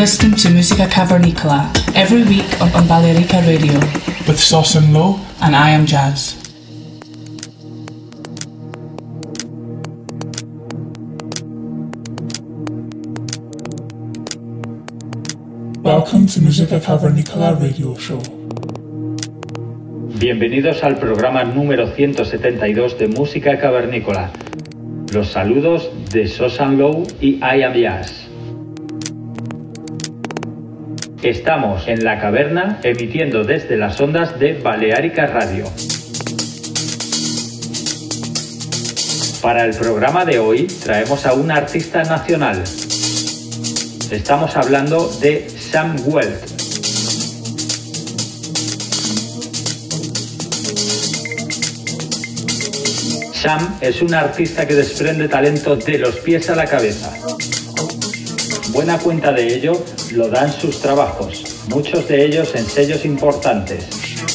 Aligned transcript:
Listening 0.00 0.34
to 0.34 0.48
Musica 0.48 0.86
Cavernicola 0.86 1.68
every 1.94 2.24
week 2.24 2.48
on, 2.62 2.72
on 2.72 2.84
Balearica 2.88 3.46
Radio 3.46 3.78
with 4.26 4.40
Sauce 4.40 4.74
and 4.76 4.94
Low 4.94 5.20
and 5.42 5.54
I 5.54 5.76
am 5.76 5.84
Jazz. 5.84 6.36
Welcome 15.82 16.24
to 16.28 16.40
Musica 16.40 16.80
Cavernicola 16.80 17.60
radio 17.60 17.94
show. 17.96 18.22
Bienvenidos 20.18 20.82
al 20.82 20.96
programa 20.98 21.44
número 21.44 21.94
172 21.94 22.96
de 22.96 23.08
Música 23.08 23.58
Cavernícola. 23.58 24.30
Los 25.12 25.28
saludos 25.28 25.90
de 26.10 26.26
Sosan 26.26 26.78
Low 26.78 27.06
y 27.20 27.34
I 27.44 27.64
Am 27.64 27.74
Jazz. 27.74 28.29
Estamos 31.22 31.86
en 31.86 32.02
la 32.02 32.18
caverna 32.18 32.80
emitiendo 32.82 33.44
desde 33.44 33.76
las 33.76 34.00
ondas 34.00 34.38
de 34.38 34.54
Balearica 34.54 35.26
Radio. 35.26 35.66
Para 39.42 39.66
el 39.66 39.76
programa 39.76 40.24
de 40.24 40.38
hoy 40.38 40.66
traemos 40.82 41.26
a 41.26 41.34
un 41.34 41.50
artista 41.50 42.04
nacional. 42.04 42.62
Estamos 44.10 44.56
hablando 44.56 45.08
de 45.20 45.46
Sam 45.50 45.96
Welt, 46.06 46.60
Sam 53.40 53.78
es 53.80 54.02
un 54.02 54.14
artista 54.14 54.66
que 54.66 54.74
desprende 54.74 55.26
talento 55.28 55.74
de 55.74 55.98
los 55.98 56.16
pies 56.16 56.48
a 56.50 56.56
la 56.56 56.66
cabeza. 56.66 57.10
Buena 58.82 58.98
cuenta 58.98 59.30
de 59.30 59.56
ello 59.56 59.74
lo 60.12 60.30
dan 60.30 60.50
sus 60.50 60.80
trabajos, 60.80 61.44
muchos 61.68 62.08
de 62.08 62.24
ellos 62.24 62.54
en 62.54 62.64
sellos 62.64 63.04
importantes, 63.04 63.84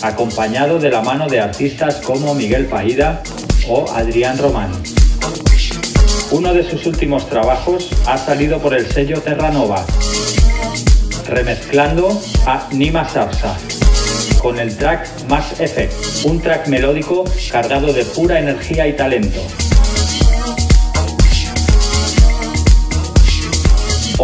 acompañado 0.04 0.78
de 0.78 0.92
la 0.92 1.02
mano 1.02 1.28
de 1.28 1.40
artistas 1.40 1.96
como 1.96 2.36
Miguel 2.36 2.68
Paída 2.68 3.24
o 3.68 3.90
Adrián 3.90 4.38
Román. 4.38 4.70
Uno 6.30 6.54
de 6.54 6.64
sus 6.64 6.86
últimos 6.86 7.28
trabajos 7.28 7.90
ha 8.06 8.20
salido 8.20 8.60
por 8.60 8.76
el 8.76 8.86
sello 8.86 9.20
Terranova, 9.20 9.84
remezclando 11.28 12.22
a 12.46 12.70
Nima 12.72 13.10
Sarsa 13.10 13.58
con 14.44 14.60
el 14.60 14.78
track 14.78 15.08
Mass 15.28 15.60
Effect, 15.60 15.92
un 16.26 16.40
track 16.40 16.68
melódico 16.68 17.24
cargado 17.52 17.92
de 17.92 18.06
pura 18.06 18.38
energía 18.38 18.88
y 18.88 18.94
talento. 18.94 19.42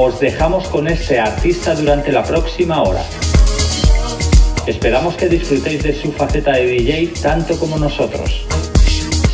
Os 0.03 0.19
dejamos 0.19 0.67
con 0.69 0.87
este 0.87 1.19
artista 1.19 1.75
durante 1.75 2.11
la 2.11 2.23
próxima 2.23 2.81
hora. 2.81 3.03
Esperamos 4.65 5.13
que 5.13 5.29
disfrutéis 5.29 5.83
de 5.83 5.93
su 5.93 6.11
faceta 6.11 6.53
de 6.53 6.65
DJ 6.65 7.13
tanto 7.21 7.55
como 7.59 7.77
nosotros. 7.77 8.47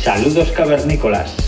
Saludos 0.02 0.52
cavernícolas. 0.52 1.47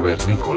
Música 0.00 0.47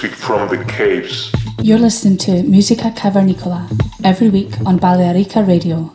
music 0.00 0.16
from 0.16 0.48
the 0.48 0.64
caves. 0.66 1.32
You're 1.60 1.78
listening 1.78 2.18
to 2.18 2.44
Musica 2.44 2.92
Cavernicola 2.92 3.66
every 4.04 4.28
week 4.28 4.60
on 4.64 4.78
Balearica 4.78 5.44
Radio. 5.44 5.92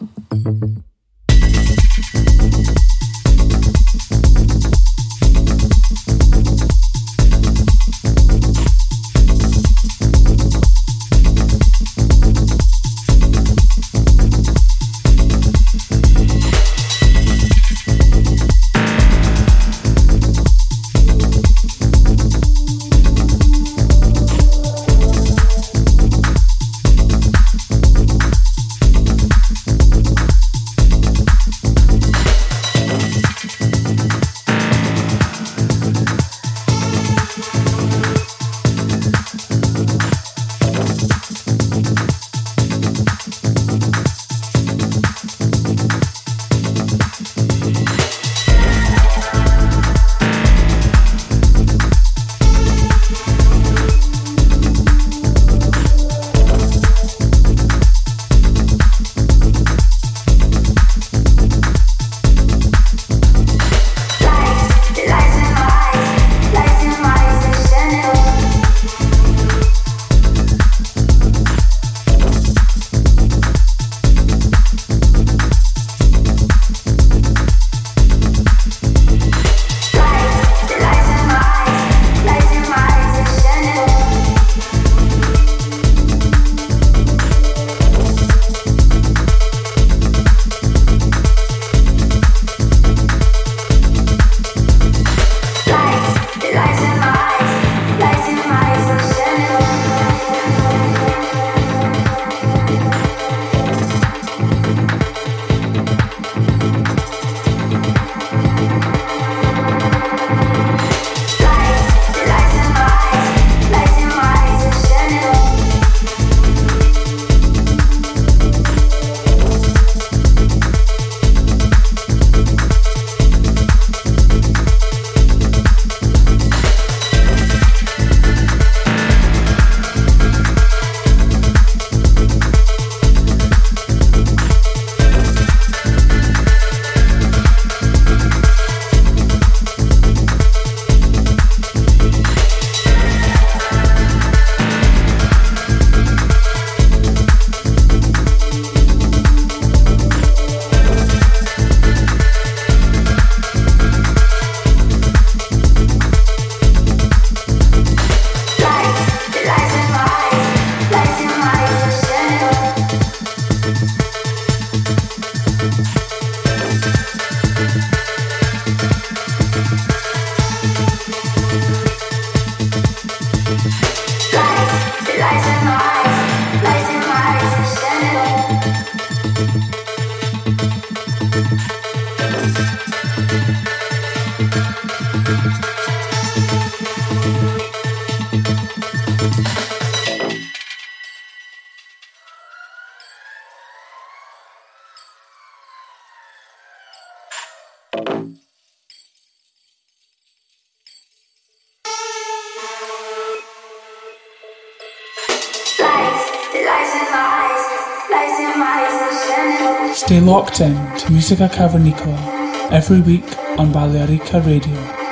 To 210.98 211.12
Musica 211.12 211.50
Cavernicola 211.50 212.72
every 212.72 213.02
week 213.02 213.26
on 213.58 213.72
Balearica 213.72 214.46
Radio. 214.46 215.03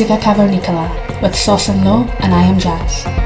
Musica 0.00 0.16
Cavernicola 0.16 1.20
with 1.20 1.36
Sauce 1.36 1.68
and 1.68 1.84
Low 1.84 2.08
and 2.20 2.32
I 2.32 2.44
Am 2.44 2.58
Jazz. 2.58 3.19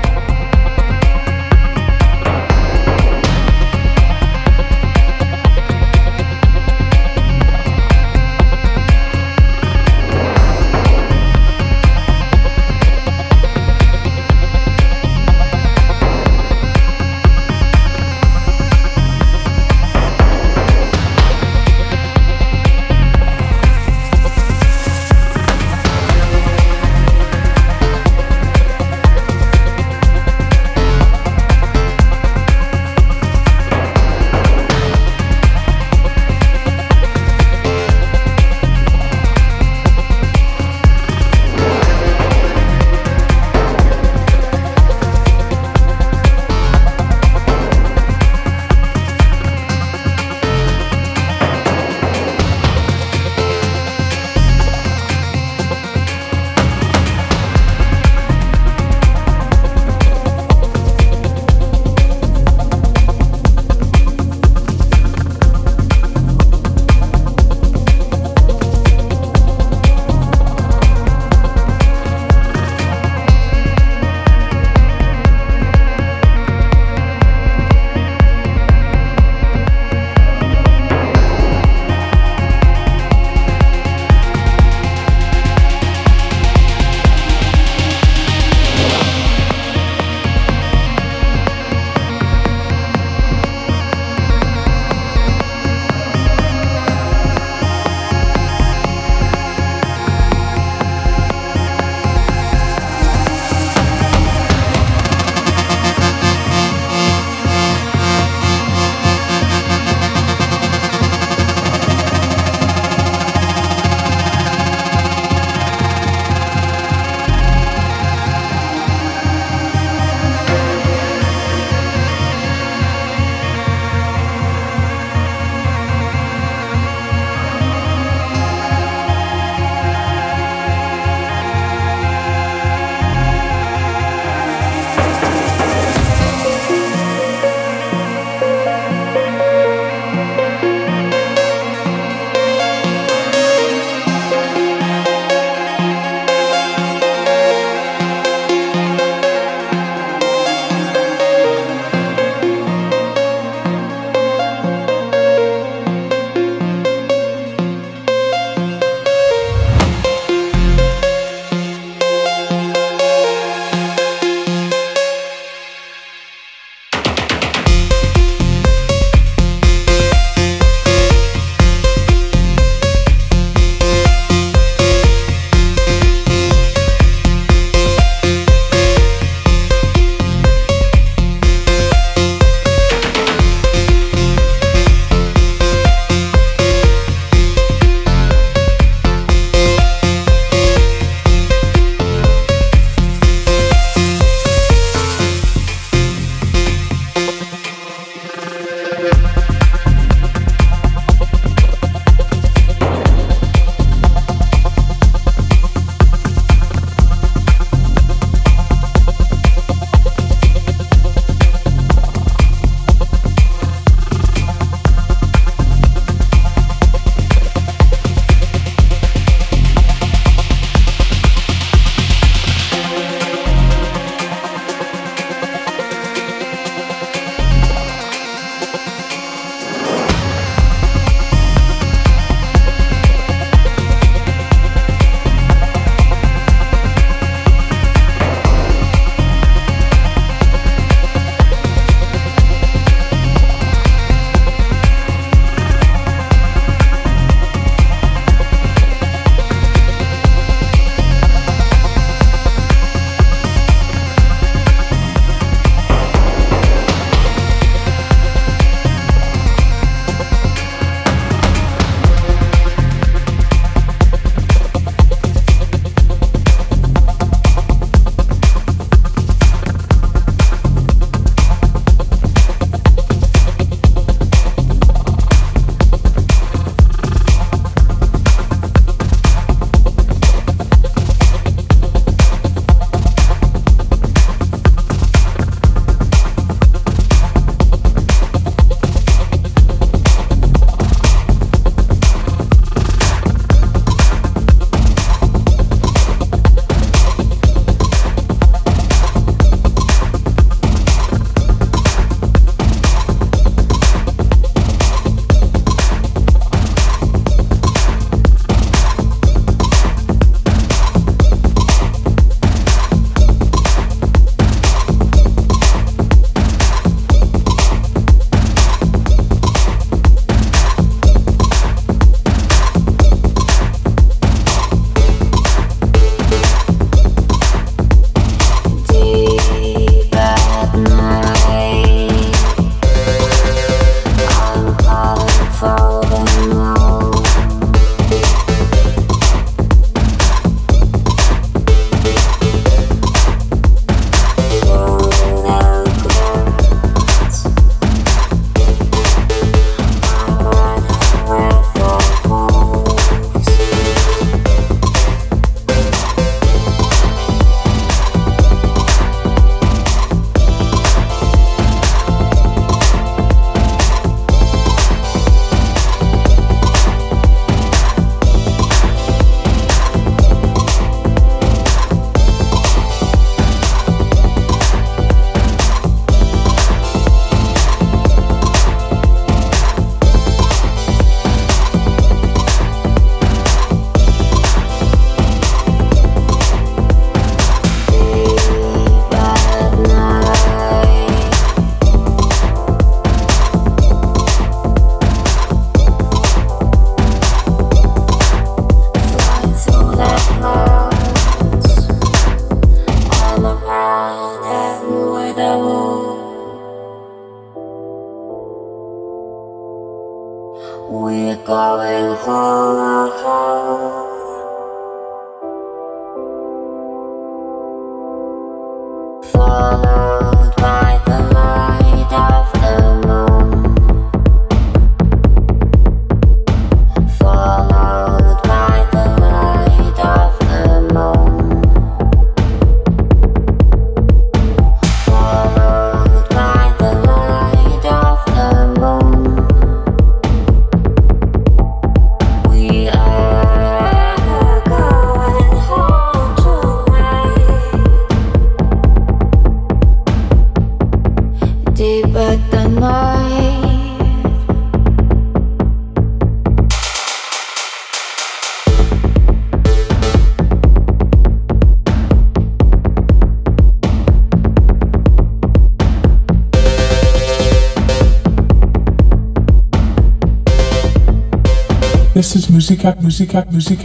music 473.14 473.34
at 473.36 473.52
music 473.52 473.84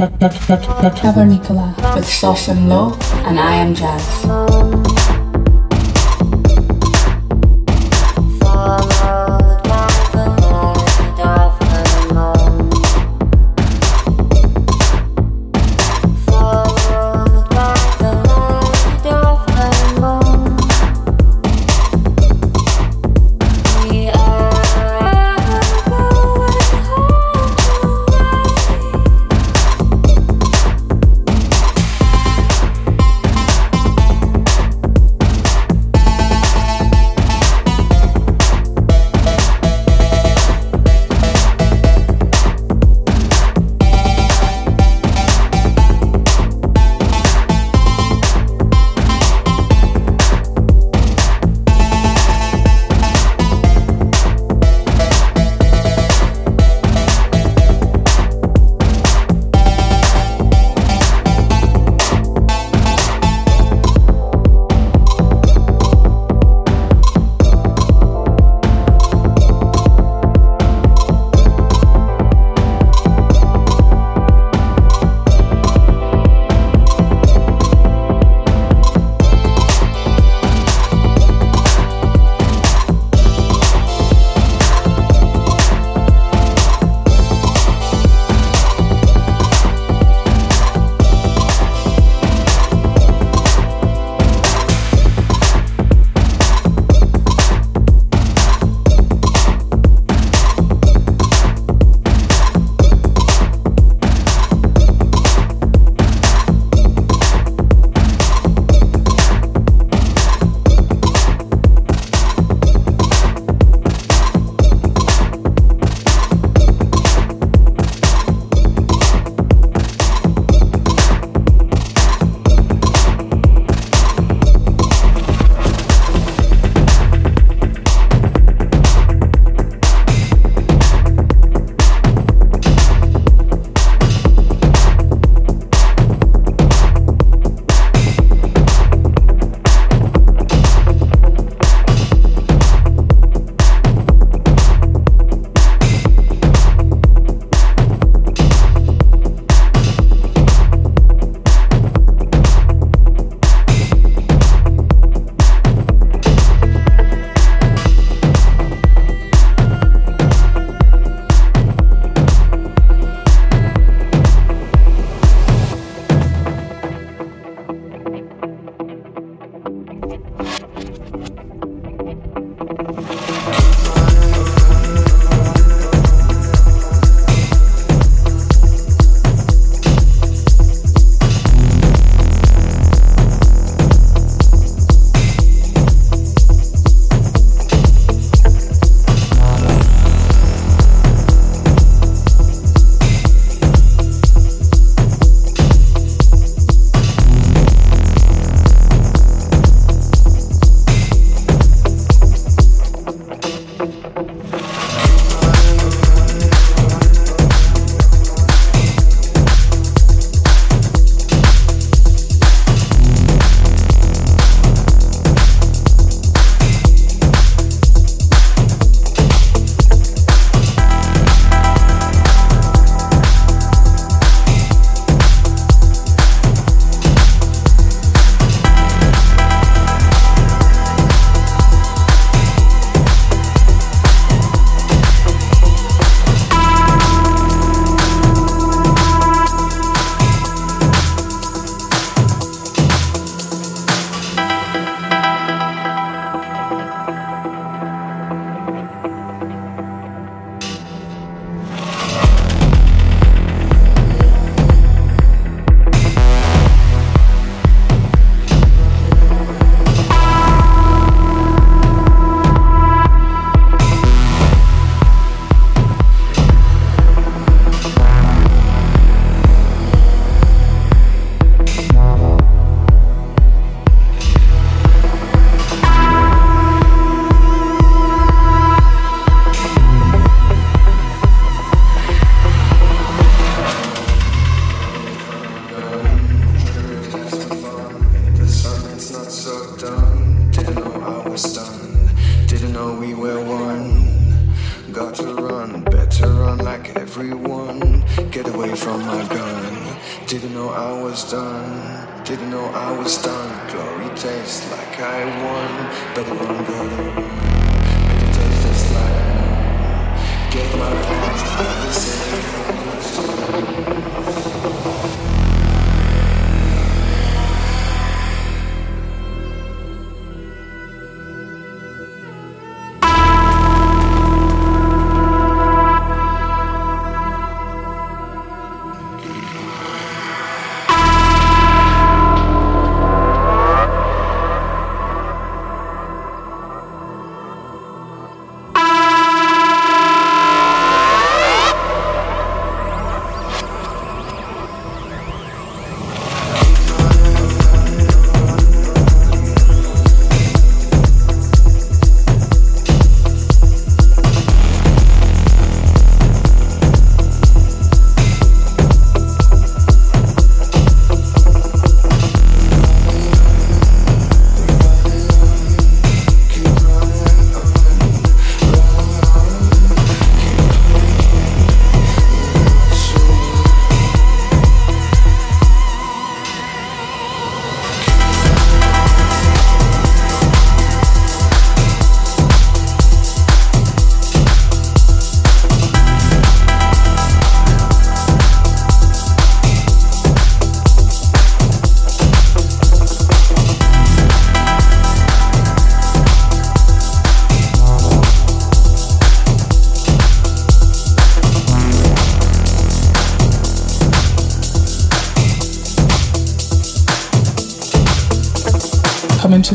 Nicola 1.24 1.76
with 1.96 2.08
Sauce 2.08 2.48
and 2.48 2.68
Low, 2.68 2.98
and 3.28 3.40
I 3.40 3.58
am 3.58 3.76
Jazz. 3.76 4.89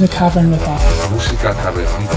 The 0.07 0.13
cavern 0.13 0.51
with 0.51 0.61
us. 0.69 1.11
Música. 1.11 2.14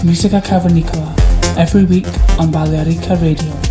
To 0.00 0.06
Musica 0.06 0.40
Cavernicola 0.40 1.14
every 1.56 1.84
week 1.84 2.06
on 2.38 2.50
Balearica 2.50 3.20
Radio. 3.20 3.65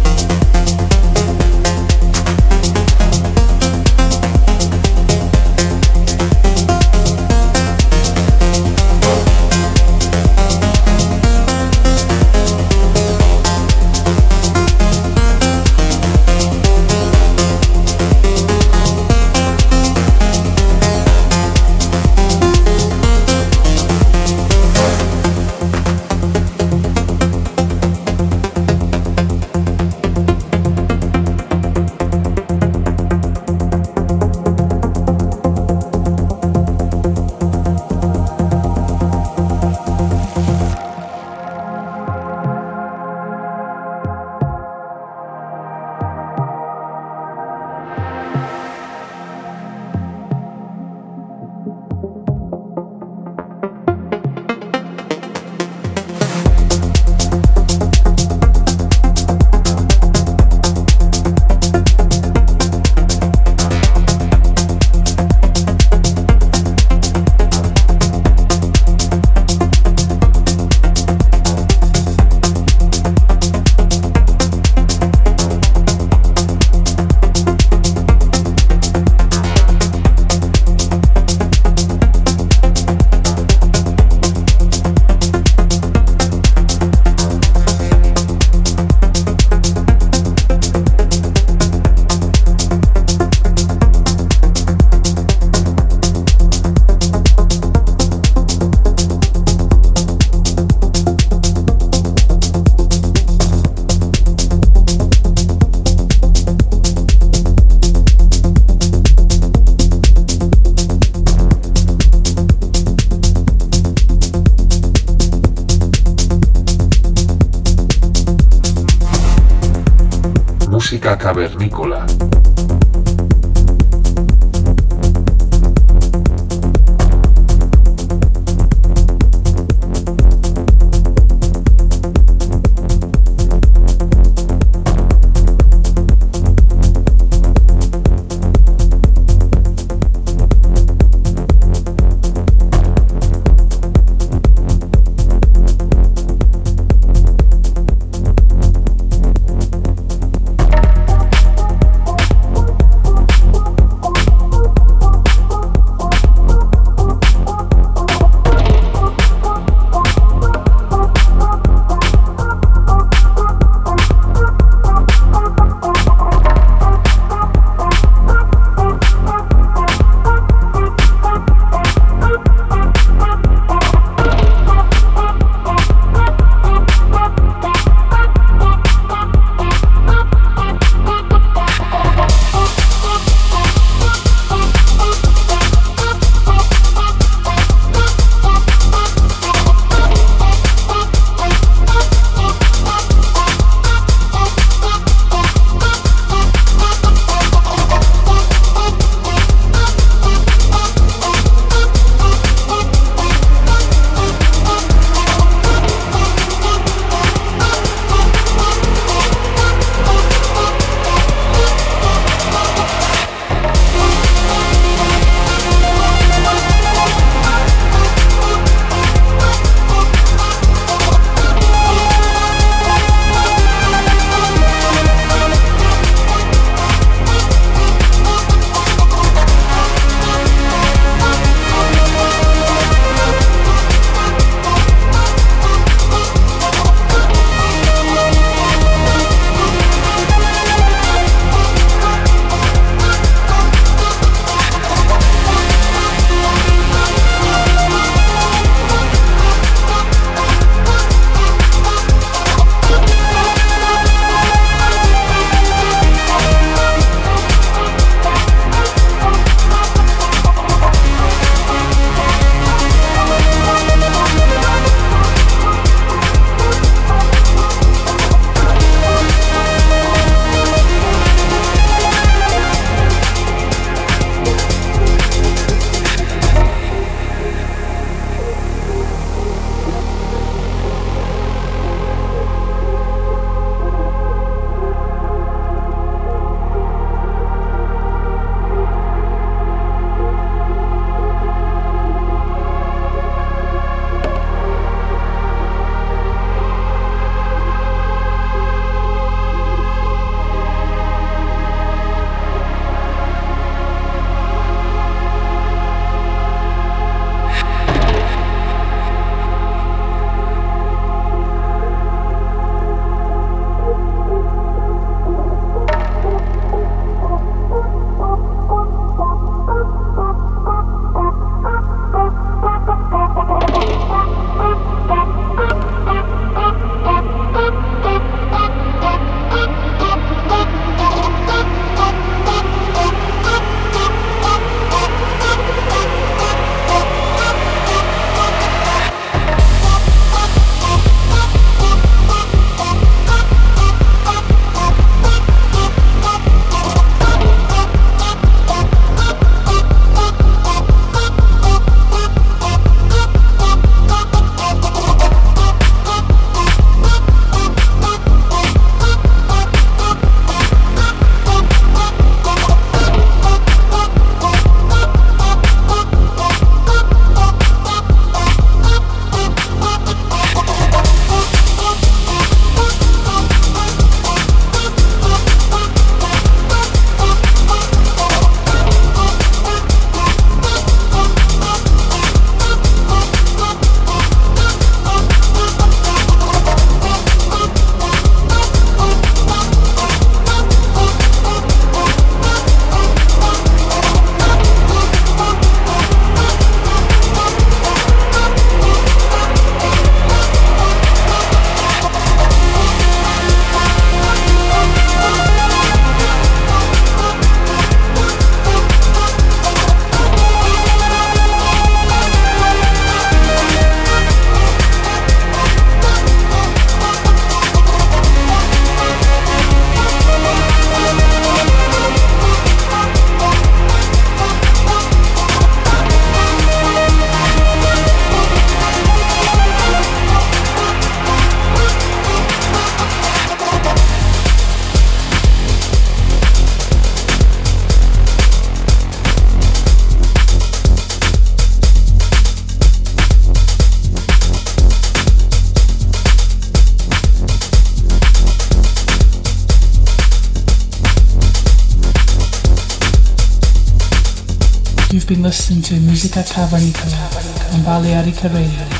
You've 455.25 455.37
been 455.37 455.41
listening 455.41 455.81
to 455.81 455.95
Musica 455.95 456.43
Cavernicola 456.43 457.73
on 457.73 457.79
Balearica 457.81 458.47
Radio. 458.53 458.94